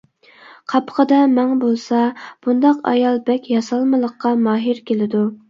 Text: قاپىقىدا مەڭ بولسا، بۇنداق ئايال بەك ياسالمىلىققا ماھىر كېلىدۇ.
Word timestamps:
قاپىقىدا 0.71 1.19
مەڭ 1.33 1.53
بولسا، 1.63 1.99
بۇنداق 2.47 2.81
ئايال 2.93 3.21
بەك 3.29 3.47
ياسالمىلىققا 3.53 4.35
ماھىر 4.49 4.83
كېلىدۇ. 4.91 5.25